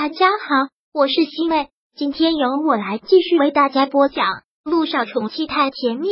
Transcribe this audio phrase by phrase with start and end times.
[0.00, 4.26] 大家好，我是西妹，今天由我来继续为大家播讲
[4.62, 6.06] 《陆少宠妻太甜蜜》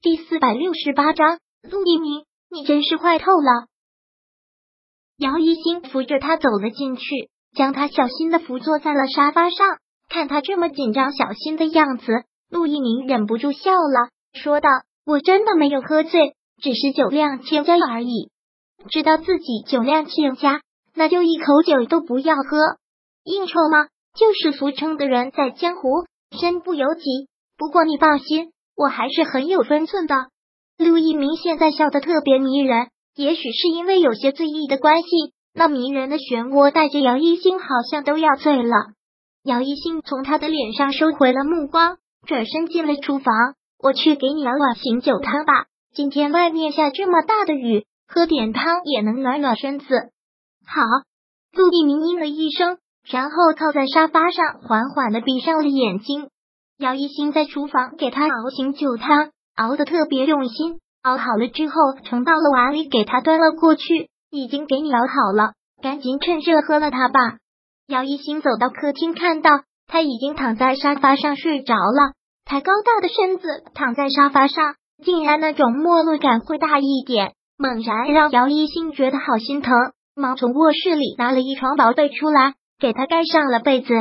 [0.00, 1.40] 第四百六十八章。
[1.60, 3.66] 陆一鸣，你真是坏透了。
[5.18, 9.76] 姚一星扶着他走了进去，将他小心的扶坐在了沙发上。
[10.08, 14.70] 看他这么紧张小心的样子，陆一鸣忍不住笑了，说道
[15.04, 18.30] ：“我真的没有喝醉，只是酒量欠佳而已。
[18.88, 20.62] 知道自己酒量欠佳。”
[20.94, 22.58] 那就一口酒都不要喝，
[23.24, 23.86] 应酬吗？
[24.14, 26.04] 就是俗称的人在江湖
[26.38, 27.02] 身不由己。
[27.56, 30.26] 不过你放心，我还是很有分寸的。
[30.78, 35.08] 陆一鸣现在笑得特别迷人，也许是因为有些醉意的关系，
[35.54, 38.74] 那迷人的漩涡带着姚一星好像都要醉了。
[39.44, 41.96] 姚一星从他的脸上收回了目光，
[42.26, 43.34] 转身进了厨房。
[43.78, 49.86] 我去给你熬碗醒酒汤吧，今天外面下这么大的雨，喝点汤也能暖暖身子。
[50.66, 50.82] 好，
[51.52, 56.28] 陆一鸣应了一声，然后靠在沙发上，缓缓的闭上了眼睛。
[56.78, 60.78] 姚一新在厨房给他熬醒酒汤，熬的特别用心。
[61.02, 64.08] 熬好了之后，盛到了碗里，给他端了过去。
[64.30, 67.36] 已经给你熬好了，赶紧趁热喝了它吧。
[67.86, 69.50] 姚一新走到客厅，看到
[69.86, 72.14] 他已经躺在沙发上睡着了。
[72.44, 79.74] 他高大的身子躺在沙发上，竟然那种没落感会大一点，猛然让姚一新觉得好心疼。
[80.14, 83.94] 忙从卧室里拿了一床薄被出来，给他盖上了被子。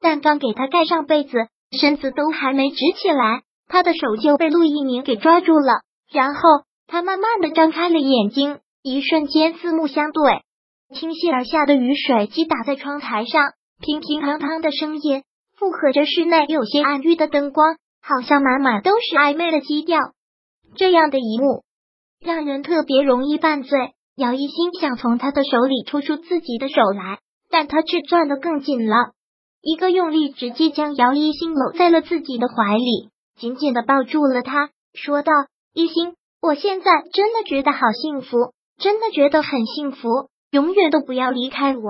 [0.00, 1.36] 但刚给他盖上被子，
[1.78, 5.80] 身子都还没直起来，他的手就被陆一鸣给抓住了。
[6.12, 6.40] 然后
[6.86, 10.42] 他慢慢的张开了眼睛，一瞬间四目相对，
[10.94, 15.24] 倾泻而下的雨水击打在窗台上，乒乒乓乓的声音
[15.56, 19.98] 附和着室内有些暗郁的灯光，好像满满都是暧昧的基调。
[20.76, 21.64] 这样的一幕，
[22.20, 23.93] 让人特别容易犯罪。
[24.16, 27.18] 姚一心想从他的手里抽出自己的手来，
[27.50, 29.12] 但他却攥得更紧了。
[29.60, 35.32] 一个用力，直接将姚一新搂在了自己的怀里，紧紧的抱住了他，说道
[35.74, 40.08] ：“一心，我现在真的觉得好幸福，真的觉得很幸福，
[40.52, 41.82] 永远都不要离开我。”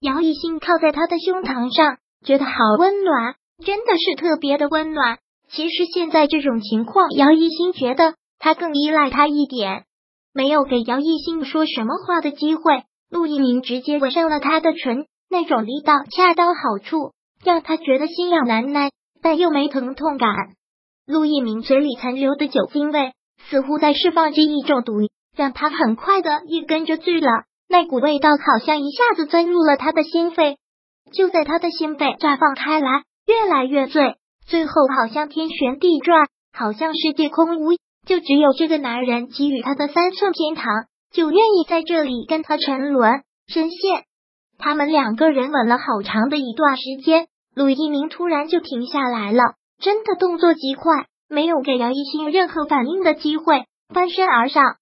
[0.00, 3.34] 姚一新靠在他的胸膛上，觉得好温暖，
[3.64, 5.18] 真的是特别的温暖。
[5.48, 9.84] 其实现在这种情况，姚一新觉得他更依赖他一点。
[10.36, 18.90] 没有给姚艺兴说什么话的机会，陆一鸣直接吻上了他的唇，那种力道恰到好处，让他觉得心痒难耐，
[19.22, 20.28] 但又没疼痛感。
[21.06, 23.12] 陆一鸣嘴里残留的酒精味，
[23.48, 27.30] 似乎在释放着一种毒，让他很快的也跟着醉了。
[27.66, 30.58] 那股味道好像一下子钻入了他的心肺，
[31.12, 37.70] 就在他的心肺绽放开来，越来越醉，最后好像天旋地转，好像世界空无。
[38.06, 44.04] 就只有这个男人给予他的三寸天堂，就愿意在这里跟他沉沦深陷。
[44.58, 49.42] 他们两个人吻了好长的一段时间，陆一鸣突然就停下来了，
[49.80, 54.76] 真的动作极快，没有给姚一新任何反应的机会，翻身而上。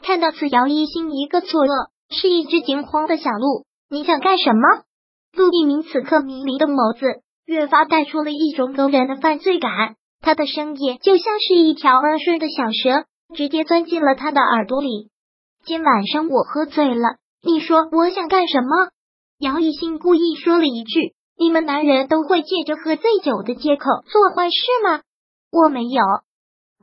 [0.00, 3.66] 看到此，姚一新一个错愕，是一只惊慌的小鹿。
[3.90, 4.84] 你想干什么？
[5.36, 9.96] 陆一鸣此刻迷离的眸子，越发带出了一种勾人的犯罪感。
[10.20, 15.10] 他的声音就像是一条温顺的小蛇，直接钻进了他的耳朵里。
[15.64, 18.90] 今晚上我喝醉了，你说我想干什么？
[19.38, 25.02] 姚一新故意说了一句：“你们男人都会借着喝醉酒的借口做坏事吗？”
[25.52, 26.02] 我没有。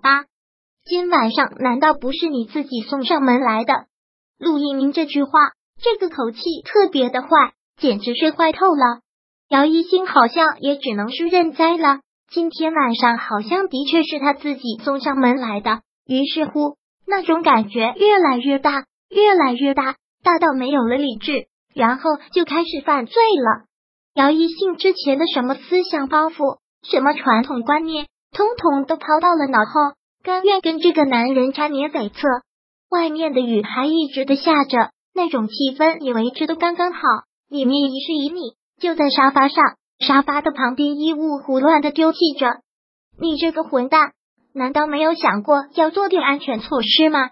[0.02, 0.26] 八，
[0.86, 3.74] 今晚上难道不是你自己送上门来的？
[4.38, 5.32] 陆一鸣这句话，
[5.82, 7.28] 这个口气特别的坏，
[7.78, 9.02] 简直是坏透了。
[9.50, 12.00] 姚一新好像也只能是认栽了。
[12.28, 16.76] 今天晚上好像的确是他自己送上门来的，于是乎
[17.08, 23.66] 那种感觉越来越大，越来越大，大到没有了理智，然后就开始犯罪了。
[24.16, 32.42] 姚一信之前的什么思想包袱、什么传统观念，通通都抛到了脑后，甘愿跟这个男人缠绵悱恻。
[32.90, 37.00] 外面的雨还一直的下着，那种气氛也维持的刚刚好，
[37.50, 39.64] 里面一室一米，就在沙发上。
[40.00, 42.62] 沙发的旁边，衣物胡乱的丢弃着。
[43.18, 44.14] 你这个混蛋，
[44.54, 47.32] 难道没有想过要做点安全措施吗？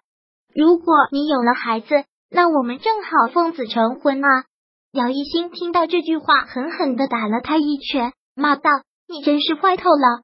[0.55, 4.45] 如果你有了孩子，那我们正好奉子成婚啊！
[4.91, 8.69] 姚一新听到这句话，狠狠的打了他一拳，骂道
[9.09, 10.21] ：“你真是坏透了！”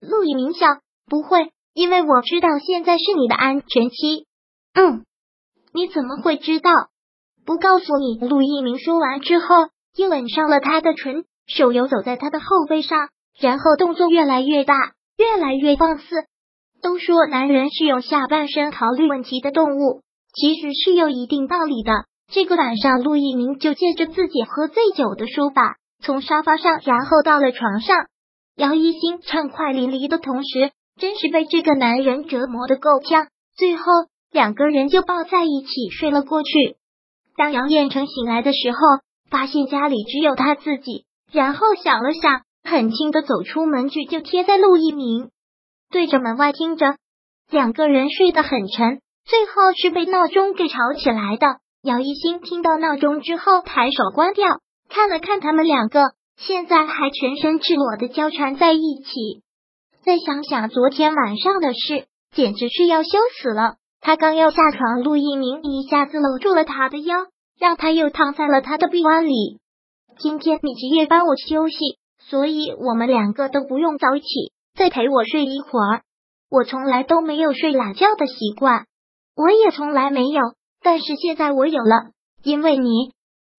[0.00, 0.66] 陆以明笑
[1.06, 4.26] ：“不会，因为我知道现在是你的安全期。”
[4.74, 5.04] 嗯，
[5.74, 6.70] 你怎么会知道？
[7.44, 8.18] 不告诉你。
[8.18, 9.46] 陆一鸣说完之后，
[9.96, 11.24] 又吻上了他的唇。
[11.46, 13.08] 手游走在他的后背上，
[13.38, 14.74] 然后动作越来越大，
[15.16, 16.04] 越来越放肆。
[16.82, 20.02] 都说男人是用下半身考虑问题的动物，
[20.34, 21.92] 其实是有一定道理的。
[22.32, 28.06] 这个晚上，陆一鸣就借着自己喝醉酒的说法，从沙发上，然后到了床上。
[28.56, 33.28] 姚一新畅快淋漓的同时，真是被这个男人折磨的够呛。
[33.56, 33.84] 最后，
[34.30, 36.76] 两个人就抱在一起睡了过去。
[37.36, 38.78] 当杨彦成醒来的时候，
[39.30, 45.30] 发现家里只有他自己，然后想了想，很轻的走出门去，就贴在陆一鸣，
[45.90, 46.96] 对着门外听着。
[47.50, 51.58] 两个人睡得很沉，最后是被闹钟给吵起来的。
[51.82, 59.42] 姚一新听到闹钟之后，抬手关掉，看了看他们两个，现在还全身赤裸的交缠在一起。
[60.04, 63.76] 再想想昨天晚上的事，简直是要羞死了。
[64.00, 67.16] 他刚要下床，陆一鸣一下子搂住了他的腰，
[67.58, 69.61] 让他又躺在了他的臂弯里。
[70.22, 74.22] 今天你值夜班我休息，所以我们两个都不用早起，
[74.72, 76.02] 再陪我睡一会儿。
[76.48, 78.86] 我从来都没有睡懒觉的习惯，
[79.34, 80.40] 我也从来没有。
[80.80, 82.12] 但是现在我有了，
[82.44, 83.10] 因为你，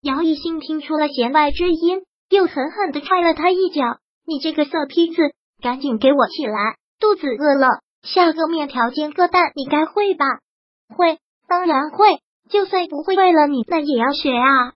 [0.03, 3.97] 姚一新听出了弦外之音，又狠狠的踹了他一脚。
[4.25, 5.21] 你这个色胚子，
[5.61, 6.77] 赶紧给我起来！
[6.97, 7.67] 肚子饿了，
[8.03, 10.25] 下个面条煎个蛋，你该会吧？
[10.95, 12.07] 会，当然会。
[12.49, 14.71] 就算不会，为了你，那也要学啊！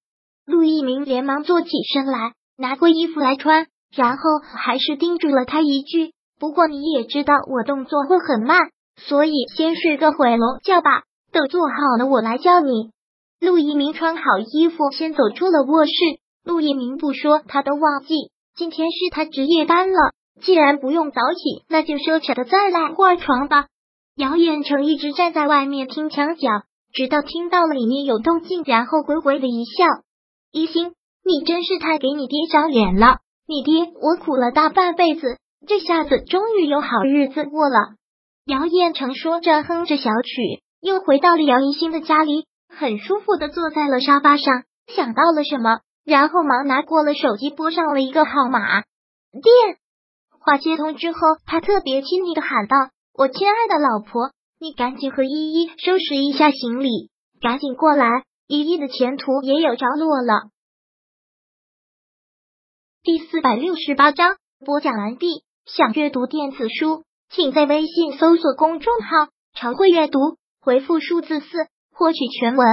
[0.47, 4.23] 陆一鸣连忙坐起身来，拿过衣服来穿，然后
[4.55, 11.03] 还是叮嘱了他一句：“不过你也知道，我动作会很慢，所以先睡个回笼觉吧。”
[11.33, 12.91] 等做好了，我来叫你。
[13.41, 15.91] 陆一鸣穿好衣服，先走出了卧室。
[16.45, 18.15] 陆一鸣不说，他都忘记
[18.55, 19.97] 今天是他值夜班了。
[20.41, 23.65] 既然不用早起，那就奢侈的再来会儿床吧。
[24.15, 26.47] 姚远成一直站在外面听墙角，
[26.93, 29.83] 直到听到了里面有动静，然后微微的一笑。
[30.51, 33.17] 一心，你真是太给你爹长脸了。
[33.47, 37.95] 你爹我苦了大半辈子，这下子终于有好日子过了。
[38.45, 40.61] 姚彦成说着，哼着小曲。
[40.79, 48.81] 又回到了姚一新的家里，很舒服的坐在了沙发上，想到了什么，然后忙拿过了手机，拨上了一个号码。
[49.31, 49.43] 电
[50.39, 52.75] 话接通之后，他特别亲昵的喊道
[53.17, 54.29] ：“我亲爱的老婆，
[54.59, 57.09] 你赶紧和依依收拾一下行李，
[57.41, 60.49] 赶紧过来，一亿的前途也有着落了。”
[63.03, 65.44] 第四百六十八章播讲完毕。
[65.65, 70.38] 想阅读电子书，请在微信搜索公众号“常会阅读”。
[70.61, 71.45] 回复数字四
[71.91, 72.65] 获取全文，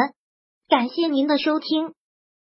[0.68, 1.94] 感谢您的收听。